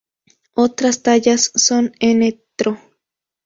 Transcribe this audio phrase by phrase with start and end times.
[0.55, 2.79] Otras tallas son Ntro.